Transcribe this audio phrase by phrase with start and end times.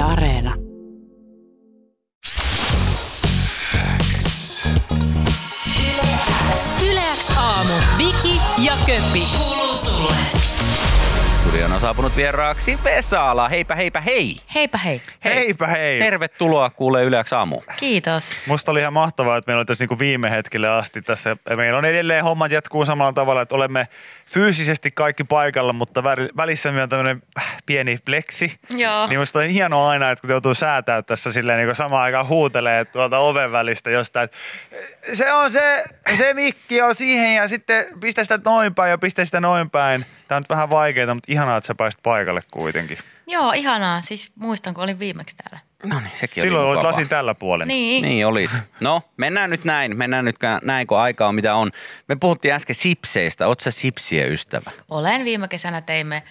[0.00, 0.54] Yle Areena.
[6.82, 7.74] Yleäks aamu.
[7.98, 9.49] Viki ja Köppi.
[11.80, 13.48] On saapunut vieraaksi Vesala.
[13.48, 14.36] Heipä heipä hei!
[14.54, 15.02] Heipä hei.
[15.24, 15.98] Heipä hei.
[15.98, 17.60] Tervetuloa kuulee Yleäks aamu.
[17.76, 18.36] Kiitos.
[18.46, 21.36] Musta oli ihan mahtavaa, että meillä on tässä niinku viime hetkelle asti tässä.
[21.56, 23.88] Meillä on edelleen hommat jatkuu samalla tavalla, että olemme
[24.26, 26.04] fyysisesti kaikki paikalla, mutta
[26.36, 27.22] välissä meillä on tämmöinen
[27.66, 28.58] pieni pleksi.
[28.70, 29.06] Joo.
[29.06, 32.84] Niin musta on hienoa aina, että kun joutuu säätää tässä silleen niin samaan aikaan huutelee
[32.84, 34.36] tuolta oven välistä jostain, että
[35.12, 35.84] se on se,
[36.18, 40.06] se mikki on siihen ja sitten pistä sitä noin päin ja pistä sitä noin päin.
[40.28, 42.98] Tämä on nyt vähän vaikeaa, mutta ihanaa, että sä pääsit paikalle kuitenkin.
[43.26, 44.02] Joo, ihanaa.
[44.02, 45.58] Siis muistan, kun olin viimeksi täällä.
[45.86, 47.68] No niin, sekin Silloin oli olit lasin tällä puolen.
[47.68, 48.02] Niin.
[48.02, 48.50] Niin olit.
[48.80, 49.96] No, mennään nyt näin.
[49.96, 51.70] Mennään nyt näin, kun aika on mitä on.
[52.08, 53.46] Me puhuttiin äsken sipseistä.
[53.46, 54.70] Oot sä sipsien ystävä?
[54.88, 56.22] Olen viime kesänä teimme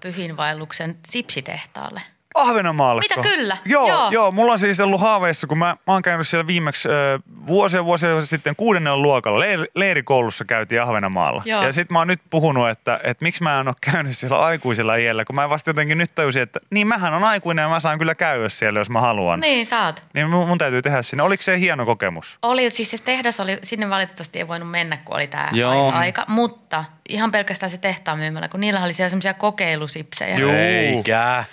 [0.00, 2.00] pyhinvaelluksen sipsitehtaalle.
[2.34, 3.00] Ahvenanmaalle.
[3.00, 3.56] Mitä kyllä?
[3.64, 3.98] Joo, joo.
[3.98, 4.10] Joo.
[4.10, 7.84] joo, mulla on siis ollut haaveissa, kun mä, mä oon käynyt siellä viimeksi ö, vuosia
[7.84, 9.40] vuosia sitten kuudennella luokalla.
[9.40, 11.42] Leir, leirikoulussa käytiin Ahvenanmaalla.
[11.44, 11.62] Joo.
[11.62, 14.96] Ja sitten mä oon nyt puhunut, että, että miksi mä en ole käynyt siellä aikuisella
[14.96, 17.98] iällä, kun mä vasta jotenkin nyt tajusin, että niin mähän on aikuinen ja mä saan
[17.98, 19.40] kyllä käydä siellä, jos mä haluan.
[19.40, 20.02] Niin, saat.
[20.14, 21.22] Niin mun, mun täytyy tehdä sinne.
[21.22, 22.38] Oliko se hieno kokemus?
[22.42, 25.92] Oli, siis se tehdas oli, sinne valitettavasti ei voinut mennä, kun oli tämä Joo.
[25.92, 26.24] aika.
[26.28, 30.36] Mutta ihan pelkästään se tehtaan myymällä, kun niillä oli siellä semmoisia kokeilusipsejä.
[30.36, 30.50] Juu.
[30.50, 31.44] Eikä.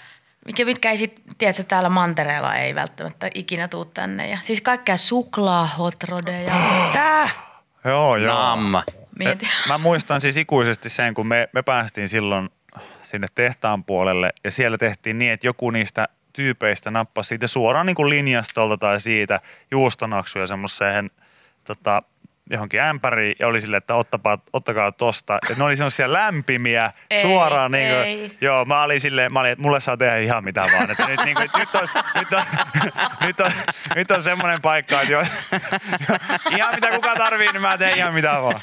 [0.45, 4.29] Mikä, mitkä ei sit, tiedätkö, täällä mantereella ei välttämättä ikinä tuu tänne.
[4.29, 6.53] Ja, siis kaikkea suklaahotrodeja.
[6.93, 7.29] Tää?
[7.85, 8.35] Joo, joo.
[8.35, 8.83] Namma.
[9.19, 9.47] Mieti.
[9.67, 12.49] Mä muistan siis ikuisesti sen, kun me, me päästiin silloin
[13.03, 17.95] sinne tehtaan puolelle ja siellä tehtiin niin, että joku niistä tyypeistä nappasi siitä suoraan niin
[17.95, 19.39] kuin linjastolta tai siitä
[19.71, 21.11] juustonaksuja semmoiseen
[21.63, 22.03] tota,
[22.49, 25.39] johonkin ämpäriin ja oli silleen, että ottapa, ottakaa tosta.
[25.49, 27.71] Ja ne oli semmoisia lämpimiä Ei, suoraan.
[27.71, 28.37] Niin kuin, ei.
[28.41, 30.91] joo, mä olin silleen, mä olin, että mulle saa tehdä ihan mitä vaan.
[30.91, 32.43] Että nyt, niin kuin, nyt, olisi, nyt, on,
[33.21, 33.51] nyt, on,
[33.95, 35.23] nyt on semmoinen paikka, että jo,
[36.57, 38.61] ihan mitä kuka tarvii, niin mä teen ihan mitä vaan.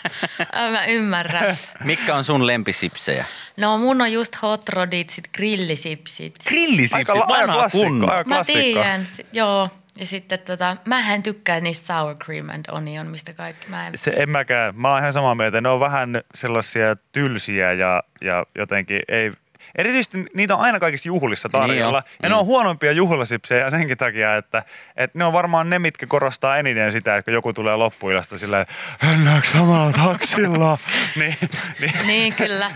[0.72, 1.56] Mä ymmärrän.
[1.84, 3.24] Mitkä on sun lempisipsejä?
[3.56, 6.34] No mun on just hot rodit, sit grillisipsit.
[6.48, 9.68] Grillisipsit, Aika, aika vanha klassikko, aika Mä tiedän, joo.
[9.96, 13.92] Ja sitten tota, mä en tykkää niistä sour cream and onion, mistä kaikki mä en.
[13.98, 14.76] Se en mäkään.
[14.76, 15.60] Mä oon ihan samaa mieltä.
[15.60, 19.32] Ne on vähän sellaisia tylsiä ja, ja jotenkin ei...
[19.78, 21.74] Erityisesti niitä on aina kaikissa juhlissa tarjolla.
[22.00, 22.38] Niin on, ja ne niin.
[22.40, 24.62] on huonompia juhlasipsejä senkin takia, että,
[24.96, 28.66] että ne on varmaan ne, mitkä korostaa eniten sitä, että kun joku tulee loppuilasta silleen,
[29.02, 30.78] mennäänkö samalla taksilla?
[31.20, 31.36] niin,
[31.80, 32.70] niin, Niin kyllä.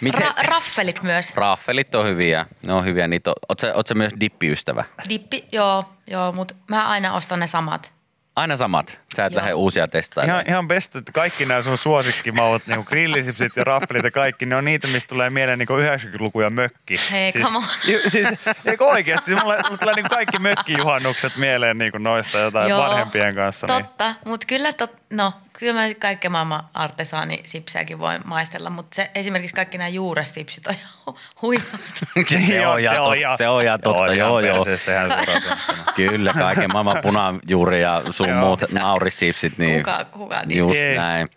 [0.00, 1.36] Miten- Ra- raffelit myös.
[1.36, 2.46] Raffelit on hyviä.
[2.62, 3.08] Ne on hyviä.
[3.08, 4.84] Niitä on, oot, sä, oot sä myös dippiystävä?
[5.08, 7.92] Dippi, joo, joo, mutta mä aina ostan ne samat.
[8.36, 8.98] Aina samat.
[9.16, 10.40] Sä et lähde uusia testailemaan.
[10.40, 14.56] ihan, ihan best, että kaikki nämä sun suosikkimaut, niin grillisipsit ja raffelit ja kaikki, ne
[14.56, 16.94] on niitä, mistä tulee mieleen niin 90-luku ja mökki.
[17.10, 17.64] Hei, siis, come on.
[17.86, 18.28] ju- siis,
[18.64, 19.30] eikö oikeasti?
[19.34, 23.66] Mulle, mulle tulee niin kaikki mökkijuhannukset mieleen niin noista jotain Joo, vanhempien kanssa.
[23.66, 23.84] Niin.
[23.84, 29.54] Totta, mutta kyllä, tot, no, kyllä mä kaikkea maailman artesaanisipsiäkin voin maistella, mutta se, esimerkiksi
[29.56, 32.06] kaikki nämä juuresipsit on ihan huimasta.
[32.48, 34.64] se, on ihan totta, se on ihan totta, joo joo.
[35.96, 39.58] Kyllä, kaiken maailman punajuuri ja sun muut naurisipsit.
[39.58, 40.96] Niin Kuka- kuka niitä- Just Ei.
[40.96, 41.28] näin.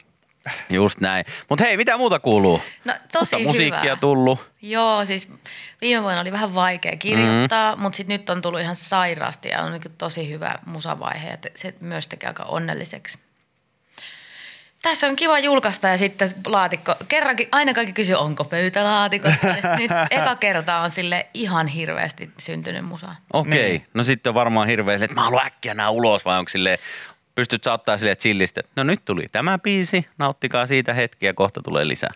[0.70, 1.26] Just näin.
[1.50, 2.62] Mutta hei, mitä muuta kuuluu?
[2.86, 3.96] No tosi Mutta musiikkia hyvä.
[3.96, 4.50] tullut.
[4.62, 5.32] Joo, siis
[5.82, 7.82] viime vuonna oli vähän vaikea kirjoittaa, mm.
[7.82, 11.74] mutta sitten nyt on tullut ihan sairaasti ja on niin tosi hyvä musavaihe ja se
[11.80, 13.20] myös tekee aika onnelliseksi.
[14.84, 16.96] Tässä on kiva julkaista ja sitten laatikko.
[17.08, 19.48] Kerrankin aina kaikki kysyy, onko pöytälaatikossa.
[19.80, 23.16] Nyt eka kerta on sille ihan hirveästi syntynyt musa.
[23.34, 23.86] Okei, Niin.
[23.94, 26.78] no sitten on varmaan hirveä että mä haluan äkkiä nämä ulos, vai onko silleen,
[27.36, 31.34] pystyt sä ottaa silleen chillistä, että no nyt tuli tämä biisi, nauttikaa siitä hetki ja
[31.34, 32.12] kohta tulee lisää.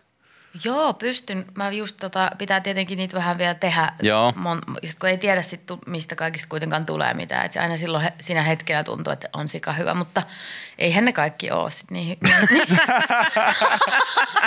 [0.63, 1.45] Joo, pystyn.
[1.55, 3.91] Mä just tota, pitää tietenkin niitä vähän vielä tehdä.
[4.01, 4.33] Joo.
[4.35, 7.45] Mon, sit kun ei tiedä sit, mistä kaikista kuitenkaan tulee mitään.
[7.45, 10.23] Et se aina silloin he, siinä hetkellä tuntuu, että on sika hyvä, mutta
[10.77, 12.17] eihän ne kaikki ole sit niin.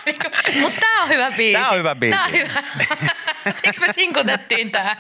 [0.07, 0.17] niin,
[0.63, 1.61] mutta tää on hyvä biisi.
[1.61, 2.17] Tää on hyvä biisi.
[2.17, 2.63] Tää on hyvä.
[3.63, 4.97] Siksi me sinkutettiin tää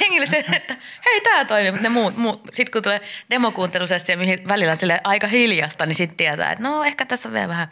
[0.00, 2.48] hengellisen, että hei tää toimii, mutta ne muut, muut.
[2.52, 3.00] Sitten kun tulee
[3.30, 7.32] demokuuntelusessio, mihin välillä on sille aika hiljasta, niin sitten tietää, että no ehkä tässä on
[7.32, 7.68] vielä vähän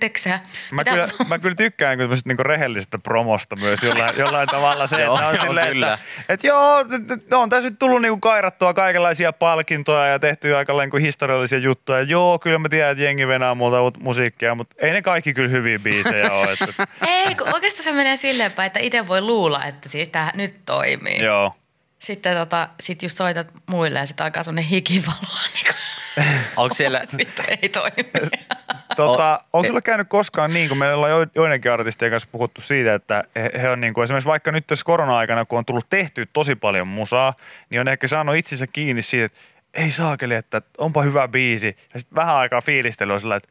[0.00, 0.42] teksää.
[0.70, 5.02] Mä kyllä, mä kyllä tykkään kyllä tämmöisestä niinku rehellisestä promosta myös jollain, jollain tavalla se,
[5.02, 5.92] Joo, että on joo, silleen, kyllä.
[5.94, 10.72] että, että joo, et on tässä nyt tullut niinku kairattua kaikenlaisia palkintoja ja tehty aika
[10.72, 12.02] niinku historiallisia juttuja.
[12.02, 15.50] Joo, kyllä mä tiedän, että jengi venää multa uut musiikkia, mutta ei ne kaikki kyllä
[15.50, 16.52] hyviä biisejä ole.
[16.52, 20.30] Että, Ei, kun oikeastaan se menee silleen päin, että itse voi luulla, että siis tämä
[20.34, 21.22] nyt toimii.
[21.22, 21.54] joo.
[21.98, 25.40] Sitten tota, sit just soitat muille ja sitten alkaa sellainen hikivaloa.
[25.54, 25.74] Niin
[26.56, 28.30] Onko siellä, että vittu ei toimi.
[28.96, 32.94] Tota, onko sulla käynyt koskaan niin, kun meillä on jo- joidenkin artistien kanssa puhuttu siitä,
[32.94, 36.28] että he, he on niin kuin, esimerkiksi vaikka nyt tässä korona-aikana, kun on tullut tehty
[36.32, 37.34] tosi paljon musaa,
[37.70, 39.38] niin on ehkä saanut itsensä kiinni siitä, että
[39.74, 41.76] ei saakeli, että onpa hyvä biisi.
[41.94, 43.48] Ja sitten vähän aikaa fiilistely on sillä, että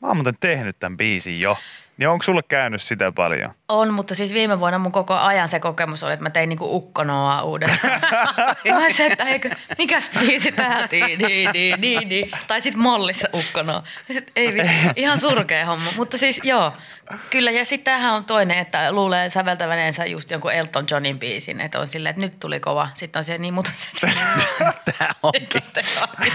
[0.00, 1.56] mä oon muuten tehnyt tämän biisin jo.
[1.96, 3.54] Niin onko sulle käynyt sitä paljon?
[3.68, 6.76] On, mutta siis viime vuonna mun koko ajan se kokemus oli, että mä tein niinku
[6.76, 8.00] ukkonoa uudestaan.
[8.80, 10.54] mä se, että eikö, mikäs biisi
[10.90, 12.30] tii, niin, niin, niin, niin.
[12.46, 13.82] Tai sit mollissa ukkonoa.
[14.06, 14.52] Sit, ei
[14.96, 15.90] ihan surkea homma.
[15.96, 16.72] Mutta siis joo,
[17.30, 17.50] kyllä.
[17.50, 21.60] Ja sitten tämähän on toinen, että luulee säveltäväneensä just jonkun Elton Johnin biisin.
[21.60, 22.88] Että on silleen, että nyt tuli kova.
[22.94, 24.06] Sitten on se niin, mutta se...
[24.98, 25.62] Tää onkin.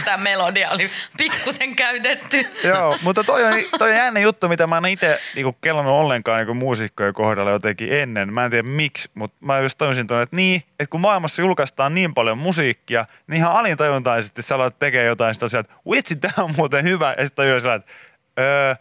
[0.06, 2.48] Tämä melodia oli pikkusen käytetty.
[2.64, 6.38] Joo, mutta toi on, toi on jännä juttu, mitä mä en itse niinku kellannut ollenkaan
[6.38, 8.34] niinku muusikkojen kohdalla jotenkin ennen.
[8.34, 11.96] Mä en tiedä miksi, mutta mä just tajusin tuonne, että niin, että kun maailmassa julkaistaan
[11.96, 16.34] niin paljon musiikkia, niin ihan alintajuntaisesti sä alat tekee jotain sitä asiaa, että vitsi, tää
[16.38, 17.16] on muuten hyvä.
[17.18, 17.92] Ja sitten tajuaa että
[18.40, 18.76] öö,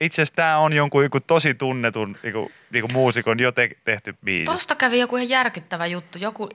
[0.00, 4.44] itse asiassa tää on jonkun joku tosi tunnetun niinku, niinku muusikon jo te- tehty biisi.
[4.44, 6.48] Tosta kävi joku ihan järkyttävä juttu, joku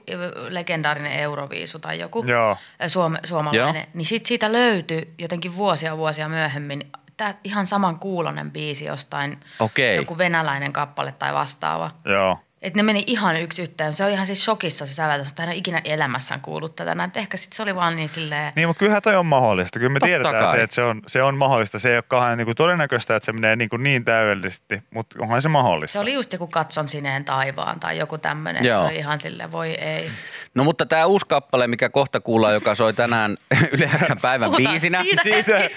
[0.48, 2.56] legendaarinen Euroviisu tai joku Joo.
[2.82, 3.74] ö, suome, suomalainen.
[3.74, 3.90] Joo.
[3.94, 6.80] Niin sit siitä löytyi jotenkin vuosia vuosia myöhemmin
[7.16, 9.96] tää ihan saman kuulonen biisi jostain, Okei.
[9.96, 11.90] joku venäläinen kappale tai vastaava.
[12.04, 12.38] Joo.
[12.64, 13.92] Et ne meni ihan yksi yhteen.
[13.92, 16.94] Se oli ihan siis shokissa se säveltys, että hän ei ikinä elämässään kuullut tätä.
[16.94, 18.52] Näin, että ehkä sit se oli vaan niin silleen...
[18.56, 19.78] Niin, mutta kyllähän toi on mahdollista.
[19.78, 20.50] Kyllä me Totta tiedetään kai.
[20.56, 21.78] se, että se on, se on mahdollista.
[21.78, 25.16] Se ei ole kauhean niin kuin todennäköistä, että se menee niin, kuin niin täydellisesti, mutta
[25.20, 25.92] onhan se mahdollista.
[25.92, 28.64] Se oli just joku Katson sineen taivaan tai joku tämmöinen.
[28.64, 30.10] Se oli ihan silleen, voi ei.
[30.54, 33.36] No mutta tämä uusi kappale, mikä kohta kuullaan, joka soi tänään
[33.72, 35.02] Yle X:n päivän Puhutaan biisinä.
[35.22, 35.70] siitä.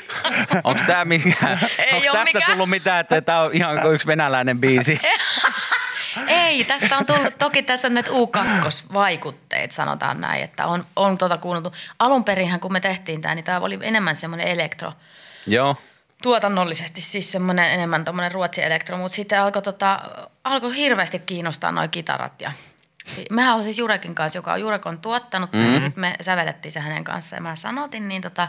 [0.64, 2.52] Onko tämä mikään, Ei onko tästä mikään.
[2.52, 5.00] tullut mitään, että tämä on ihan yksi venäläinen biisi?
[6.28, 11.38] Ei, tästä on tullut, toki tässä on näitä U2-vaikutteet, sanotaan näin, että on, on tuota
[11.38, 11.74] kuunneltu.
[12.00, 14.94] Alun perinhän, kun me tehtiin tämä, niin tämä oli enemmän semmoinen elektro,
[15.48, 15.76] Joo.
[16.24, 20.02] tuotannollisesti siis semmoinen enemmän tuommoinen ruotsi elektro, mutta sitten alkoi, tota,
[20.44, 22.52] alkoi hirveästi kiinnostaa nuo kitarat ja
[23.30, 25.74] Mehän olin siis Jurekin kanssa, joka on Jurek on tuottanut mm-hmm.
[25.74, 28.48] ja sitten me sävelettiin se hänen kanssaan ja mä sanotin, niin tota,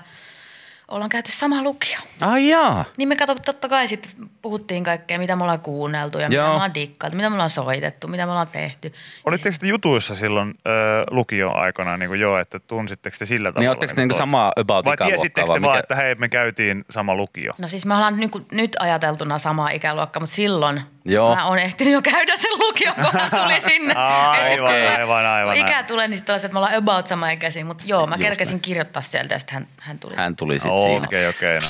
[0.88, 1.98] ollaan käyty sama lukio.
[2.20, 2.84] Ai jaa.
[2.96, 4.10] Niin me kato, totta kai sitten
[4.42, 6.28] puhuttiin kaikkea, mitä me ollaan kuunneltu ja Joo.
[6.28, 8.92] mitä me ollaan dikkailtu, mitä me ollaan soitettu, mitä me ollaan tehty.
[9.24, 10.70] Olitteko te jutuissa silloin ö,
[11.10, 13.60] lukion-aikana niin kuin jo, että tunsitteko te sillä tavalla?
[13.60, 15.78] Niin ootteko te niinku samaa about Vai tiesittekö te vaan, mikä?
[15.78, 17.52] että hei, me käytiin sama lukio?
[17.58, 21.34] No siis me ollaan nyt, nyt ajateltuna samaa ikäluokkaa, mutta silloin Joo.
[21.34, 23.04] mä oon ehtinyt jo käydä sen lukion, kun
[23.42, 23.94] tuli sinne.
[23.94, 26.54] Aivan, Et sit kun tulee- aivan, aivan, kun ikä tulee, niin sitten tulee se, että
[26.54, 27.64] me ollaan about sama ikäisiä.
[27.64, 28.60] Mutta joo, mä Just kerkesin näin.
[28.60, 30.14] kirjoittaa sieltä ja sitten hän, hän tuli.
[30.16, 31.06] Hän tuli sitten Okei, siinä.
[31.06, 31.58] okei, okei.
[31.58, 31.66] no.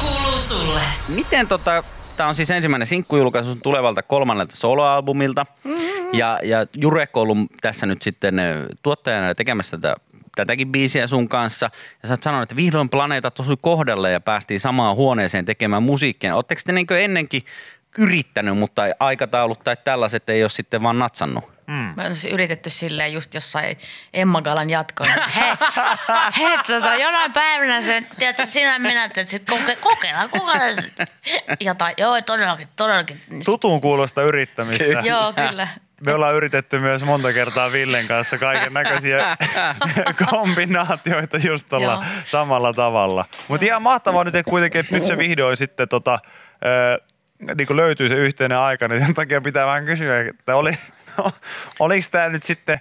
[0.00, 0.80] Kuuluu sulle.
[1.08, 1.84] Miten tota,
[2.16, 5.46] tämä on siis ensimmäinen sinkkujulkaisu sun tulevalta kolmannelta soloalbumilta.
[5.64, 5.84] Mm-hmm.
[6.12, 9.96] Ja, ja Jurek on ollut tässä nyt sitten ö, tuottajana ja tekemässä tätä,
[10.36, 11.70] tätäkin biisiä sun kanssa.
[12.02, 16.34] Ja sä oot sanonut, että vihdoin planeetat osui kohdalle ja päästiin samaan huoneeseen tekemään musiikkia.
[16.34, 17.42] Oletteko te niin ennenkin
[17.98, 21.54] yrittänyt, mutta aikataulut tai tällaiset ei ole sitten vaan natsannut?
[21.66, 23.78] Me on siis yritetty silleen just jossain
[24.14, 25.10] Emma Galan jatkoon.
[25.10, 25.52] että Hei,
[26.48, 30.76] hei tota, jonain päivänä se, tiedätkö, sinä ja minä, että sit koke, kokeillaan, kokeillaan.
[31.60, 33.20] Jotain, joo, todellakin, todellakin.
[33.30, 34.84] Niin Tutun kuulosta yrittämistä.
[34.84, 35.68] Joo, kyllä.
[36.04, 39.36] Me ollaan yritetty myös monta kertaa Villen kanssa kaiken näköisiä
[40.30, 43.24] kombinaatioita just tuolla samalla tavalla.
[43.48, 46.18] Mutta ihan mahtavaa nyt että kuitenkin, että nyt se vihdoin sitten tota,
[47.56, 50.78] niin kuin löytyy se yhteinen aika, niin sen takia pitää vähän kysyä, että oli,
[51.80, 52.80] oliko tämä nyt sitten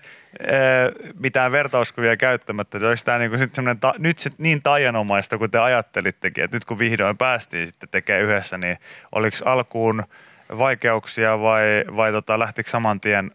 [1.19, 5.59] mitään vertauskuvia käyttämättä, oliko tämä niin sitten semmoinen ta, nyt sit niin tajanomaista kuin te
[5.59, 8.77] ajattelittekin, että nyt kun vihdoin päästiin sitten tekemään yhdessä, niin
[9.11, 10.03] oliko alkuun
[10.57, 11.61] vaikeuksia vai,
[11.95, 13.31] vai tota, lähtikö saman tien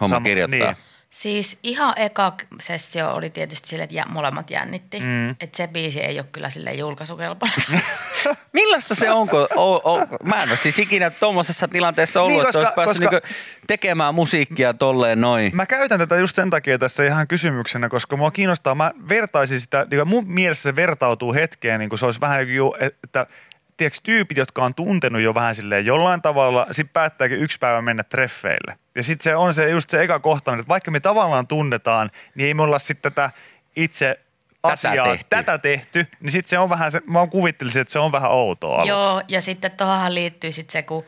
[0.00, 0.58] Homma Sama- kirjoittaa.
[0.72, 0.76] niin.
[1.10, 5.00] Siis ihan eka sessio oli tietysti sille, että jä- molemmat jännitti.
[5.00, 5.30] Mm.
[5.30, 7.56] Että se biisi ei ole kyllä sille julkaisukelpoinen.
[8.52, 12.38] Millaista se on, kun o, o, mä en ole siis ikinä tuommoisessa tilanteessa ollut, Niin,
[12.38, 13.36] niin, että olisi koska- päässyt koska- niinku
[13.66, 15.50] tekemään musiikkia tolleen noin.
[15.56, 19.86] Mä käytän tätä just sen takia tässä ihan kysymyksenä, koska mua kiinnostaa, mä vertaisin sitä,
[19.90, 22.72] niin mun mielestä se vertautuu hetkeen, niin kuin se olisi vähän niin kuin,
[23.04, 23.26] että
[23.76, 28.02] tiedätkö, tyypit, jotka on tuntenut jo vähän silleen jollain tavalla, sit päättääkin yksi päivä mennä
[28.02, 28.78] treffeille.
[28.94, 32.46] Ja sitten se on se just se eka kohtaaminen, että vaikka me tavallaan tunnetaan, niin
[32.46, 33.30] ei me olla sitten tätä
[33.76, 34.20] itse
[34.62, 35.26] asiaa, tehty.
[35.30, 38.74] tätä tehty, niin sitten se on vähän se, mä kuvittelisin, että se on vähän outoa
[38.74, 38.88] aluksi.
[38.88, 41.04] Joo, ja sitten tuohonhan liittyy sitten se, kun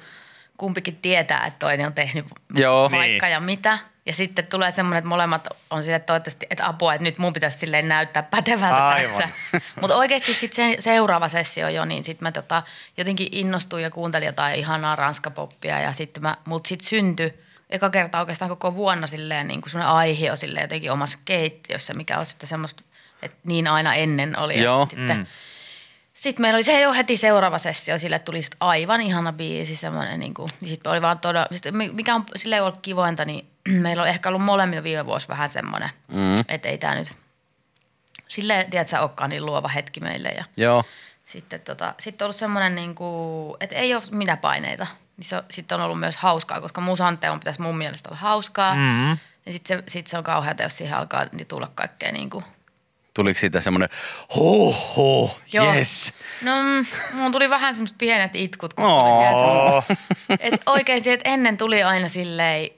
[0.57, 2.83] kumpikin tietää, että toinen on tehnyt Joo.
[2.83, 3.33] vaikka Niin.
[3.33, 3.79] ja mitä.
[4.07, 7.33] Ja sitten tulee semmoinen, että molemmat on sille että toivottavasti, että apua, että nyt mun
[7.33, 9.11] pitäisi silleen näyttää pätevältä Aivan.
[9.11, 9.29] tässä.
[9.81, 12.63] Mutta oikeasti sitten se seuraava sessio jo, niin sitten mä tota,
[12.97, 17.35] jotenkin innostuin ja kuuntelin jotain ihanaa ranskapoppia ja sitten mä, mut sitten syntyi
[17.71, 22.19] eka kerta oikeastaan koko vuonna silleen niin kuin semmoinen aihio silleen jotenkin omassa keittiössä, mikä
[22.19, 22.83] on sitten semmoista,
[23.23, 24.63] että niin aina ennen oli.
[24.63, 24.81] Joo.
[24.81, 25.29] Ja sit sitten
[26.15, 30.21] Sitten meillä oli se jo heti seuraava sessio, sille tuli sit aivan ihana biisi, semmoinen
[30.21, 33.47] niin kuin, sitten oli vaan todella, sit mikä on sille ollut kivointa, niin
[33.83, 36.35] meillä on ehkä ollut molemmilla viime vuosi vähän semmoinen, mm.
[36.49, 37.13] että ei tämä nyt
[38.29, 40.29] silleen, tiedätkö, olekaan niin luova hetki meille.
[40.29, 40.85] Ja Joo.
[41.27, 44.87] sitten, tota, sitten on ollut semmoinen, niin kuin, että ei ole minä paineita.
[45.17, 48.75] Niin se, sitten on ollut myös hauskaa, koska musanteon pitäisi mun mielestä olla hauskaa.
[48.75, 49.11] Mm.
[49.47, 52.45] Ja sitten se, sit se on kauheata, jos siihen alkaa niin tulla kaikkea niin kuin,
[53.15, 53.89] Tuliko siitä semmoinen,
[54.35, 55.75] huh, Joo.
[55.75, 56.15] yes.
[56.43, 56.87] No, mm,
[57.21, 59.97] mun tuli vähän semmoiset pienet itkut, kun tuli.
[60.41, 62.71] Et oikein se, että ennen tuli aina silleen,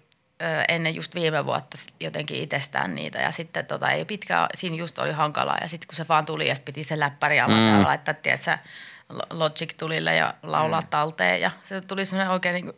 [0.69, 5.13] ennen just viime vuotta jotenkin itsestään niitä ja sitten tota, ei pitkään, siinä just oli
[5.13, 7.79] hankalaa ja sitten kun se vaan tuli ja piti se läppäri avata mm.
[7.79, 8.59] ja laittaa, tiedätkö,
[9.31, 10.87] Logic tulille ja laulaa mm.
[10.91, 12.77] talteen ja se tuli semmoinen oikein niin kuin,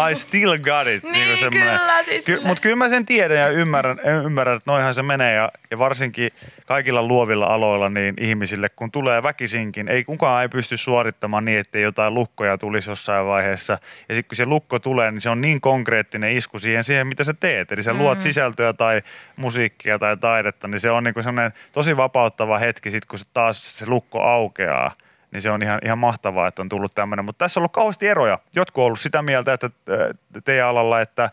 [0.10, 1.02] I still got it.
[1.02, 2.40] Niin, kyllä, siis Ky-.
[2.44, 6.30] Mutta kyllä mä sen tiedän ja ymmärrän, ymmärrän että noinhan se menee ja, ja varsinkin
[6.66, 11.78] kaikilla luovilla aloilla niin ihmisille, kun tulee väkisinkin, ei kukaan ei pysty suorittamaan niin, että
[11.78, 13.72] jotain lukkoja tulisi jossain vaiheessa.
[14.08, 17.24] Ja sitten kun se lukko tulee, niin se on niin konkreettinen isku siihen, siihen mitä
[17.24, 17.72] sä teet.
[17.72, 18.22] Eli sä luot Mm.
[18.22, 19.02] sisältöä tai
[19.36, 21.96] musiikkia tai taidetta, niin se on niin semmoinen tosi
[22.30, 24.94] vapauttava hetki sitten, kun se taas se lukko aukeaa
[25.32, 27.24] niin se on ihan, ihan mahtavaa, että on tullut tämmöinen.
[27.24, 28.38] Mutta tässä on ollut kauheasti eroja.
[28.54, 31.30] Jotkut on ollut sitä mieltä, että ö, teidän alalla, että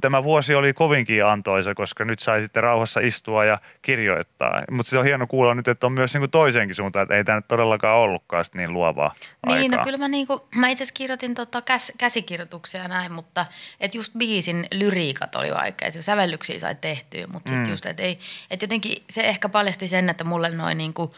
[0.00, 4.62] tämä vuosi oli kovinkin antoisa, koska nyt sai sitten rauhassa istua ja kirjoittaa.
[4.70, 7.38] Mutta se on hieno kuulla nyt, että on myös niin toiseenkin suuntaan, että ei tämä
[7.38, 9.12] nyt todellakaan ollutkaan niin luovaa
[9.46, 9.78] Niin, aikaa.
[9.78, 13.46] no kyllä mä, niinku, mä itse asiassa kirjoitin tota käs, käsikirjoituksia ja näin, mutta
[13.80, 15.90] et just biisin lyriikat oli vaikea.
[15.90, 17.70] Se sävellyksiä sai tehtyä, mutta sitten Mm.
[17.72, 18.18] just, että ei,
[18.50, 21.14] et jotenkin se ehkä paljasti sen, että mulle noin niinku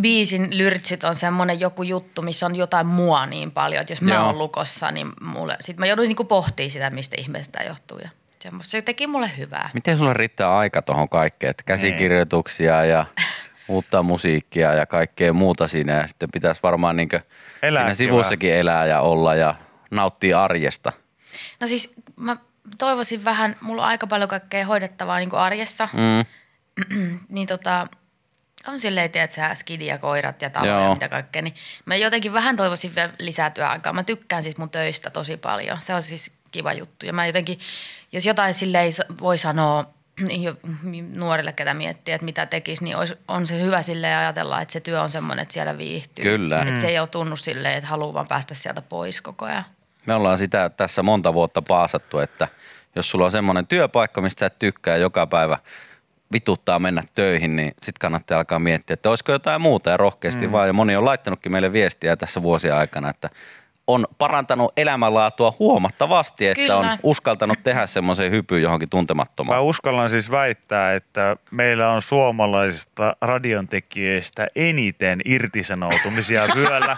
[0.00, 4.14] biisin lyrtsit on semmoinen joku juttu, missä on jotain mua niin paljon, että jos mä
[4.14, 4.26] Joo.
[4.26, 8.10] oon lukossa, niin mulle, sit mä joudun niinku pohtimaan sitä, mistä ihmeestä tämä johtuu ja
[8.42, 8.70] semmoista.
[8.70, 9.70] Se teki mulle hyvää.
[9.74, 13.06] Miten sulla riittää aika tuohon kaikkeen, että käsikirjoituksia ja
[13.68, 17.24] uutta musiikkia ja kaikkea muuta siinä ja sitten pitäisi varmaan niin siinä
[17.62, 19.54] Elääkin sivussakin elää ja olla ja
[19.90, 20.92] nauttia arjesta.
[21.60, 22.36] No siis mä
[22.78, 26.24] toivoisin vähän, mulla on aika paljon kaikkea hoidettavaa niin arjessa, Mm.
[27.28, 27.86] niin tota,
[28.66, 30.80] on silleen, että sä skidi ja koirat ja talo Joo.
[30.80, 31.54] ja mitä kaikkea, niin
[31.84, 33.92] mä jotenkin vähän toivoisin vielä lisää työaikaa.
[33.92, 35.78] Mä tykkään siis mun töistä tosi paljon.
[35.80, 37.06] Se on siis kiva juttu.
[37.06, 37.58] Ja mä jotenkin,
[38.12, 39.84] jos jotain silleen sa- voi sanoa
[40.44, 40.56] jo
[41.12, 44.80] nuorille, ketä miettii, että mitä tekisi, niin olisi, on se hyvä silleen ajatella, että se
[44.80, 46.22] työ on semmoinen, että siellä viihtyy.
[46.22, 46.62] Kyllä.
[46.62, 49.64] Että se ei ole tunnu silleen, että haluaa vaan päästä sieltä pois koko ajan.
[50.06, 52.48] Me ollaan sitä tässä monta vuotta paasattu, että
[52.96, 55.58] jos sulla on semmoinen työpaikka, mistä sä et tykkää joka päivä
[56.32, 60.52] vituttaa mennä töihin, niin sitten kannattaa alkaa miettiä, että olisiko jotain muuta ja rohkeasti mm.
[60.52, 60.66] vaan.
[60.66, 63.30] Ja moni on laittanutkin meille viestiä tässä vuosien aikana, että
[63.86, 66.76] on parantanut elämänlaatua huomattavasti, että Kyllä.
[66.76, 69.64] on uskaltanut tehdä semmoisen hypyn johonkin Mä tuntemattomaan.
[69.64, 76.96] uskallan siis väittää, että meillä on suomalaisista radiontekijöistä eniten irtisanoutumisia vyöllä,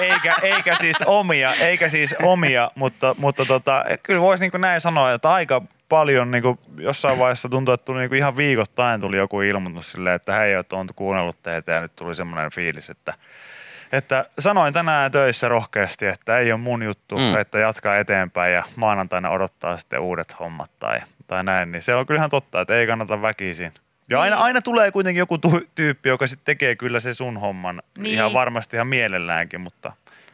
[0.00, 5.12] eikä, eikä siis omia, eikä siis omia, mutta, mutta tota, kyllä voisi niin näin sanoa,
[5.12, 5.62] että aika
[5.92, 9.92] paljon niin kuin jossain vaiheessa tuntuu, että tuli niin kuin ihan viikoittain tuli joku ilmoitus
[9.92, 13.14] silleen, että hei, että on kuunnellut teitä ja nyt tuli semmoinen fiilis, että
[13.92, 17.36] että sanoin tänään töissä rohkeasti, että ei ole mun juttu, Mm.
[17.40, 21.72] että jatkaa eteenpäin ja maanantaina odottaa sitten uudet hommat tai, tai näin.
[21.72, 23.72] Niin se on kyllähän totta, että ei kannata väkisin.
[24.10, 24.44] Ja aina, Niin.
[24.44, 28.14] aina tulee kuitenkin joku tu- tyyppi, joka sitten tekee kyllä se sun homman Niin.
[28.14, 29.92] ihan varmasti ihan mielelläänkin, mutta,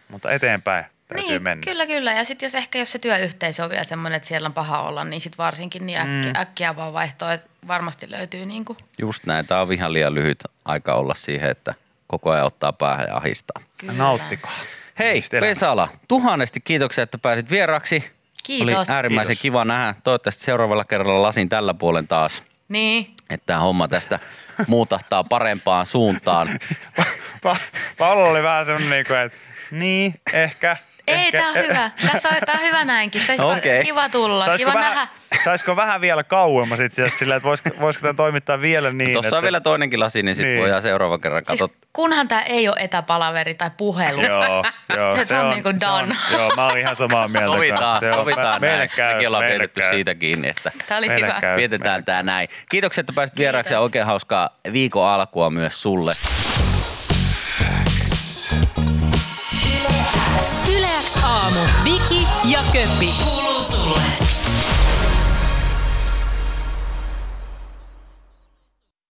[0.09, 1.63] mutta eteenpäin täytyy Niin, mennä.
[1.65, 2.13] kyllä, kyllä.
[2.13, 5.05] Ja sitten jos ehkä jos se työyhteisö on vielä semmoinen, että siellä on paha olla,
[5.05, 6.41] niin sitten varsinkin niin äkki, mm.
[6.41, 10.39] äkkiä vaan vaihtoa, että varmasti löytyy niin kuin, Just näin, tämä on ihan liian lyhyt
[10.65, 11.75] aika olla siihen, että
[12.07, 13.63] koko ajan ottaa päähän ja ahistaa.
[13.79, 13.93] kyllä.
[13.93, 14.53] Nauttikaa.
[14.99, 15.23] Hei.
[15.41, 18.11] Vesala, tuhannesti kiitoksia, että pääsit vieraksi.
[18.45, 18.89] Kiitos.
[18.89, 19.43] Oli äärimmäisen Kiitos.
[19.43, 19.95] kiva nähdä.
[20.05, 24.19] Toivottavasti seuraavalla kerralla lasin tällä puolen taas, Niin, että tämä homma tästä
[24.67, 26.49] muutahtaa parempaan suuntaan.
[27.47, 27.57] Pa-
[27.99, 29.39] Paolo oli vähän semmoinen, niin kuin, että
[29.71, 30.77] niin, ehkä.
[31.09, 31.39] Ei, ehkä.
[31.39, 31.91] tämä on hyvä.
[32.13, 33.21] Tässä on, tää on hyvä näinkin.
[33.21, 33.85] Se olisi Okei.
[33.85, 35.45] kiva tulla, Saisiko kiva vähän, nähdä.
[35.45, 39.37] saisiko vähän vielä kauemmas itse asiassa sillä, että voisiko, voisiko tämä toimittaa vielä niin, Tuossa
[39.37, 39.43] on että...
[39.43, 40.61] vielä toinenkin lasi, niin sitten Niin.
[40.63, 41.79] voidaan seuraavan kerran Siis, katsoa.
[41.93, 44.23] kunhan tämä ei ole etäpalaveri tai puhelu.
[44.23, 44.65] Joo,
[44.97, 45.17] joo.
[45.17, 46.17] Se- se on niinku se on- done.
[46.33, 47.53] Joo, mä oon ihan samaa mieltä.
[47.53, 48.01] Sovitaan.
[48.01, 48.91] Se on- sovitaan meille näin.
[48.97, 51.41] käy, Mekin ollaan pidetty siitä kiinni, että Tämä oli hyvä.
[51.41, 51.57] käy.
[51.57, 52.49] pidetään tämä näin.
[52.69, 56.13] Kiitoksia, että pääsit vieraaksi ja oikein hauskaa viikon alkua myös sulle.
[61.39, 61.61] Aamu.
[61.85, 63.15] Viki ja Köppi.
[63.25, 64.28] Kuuluu sulle.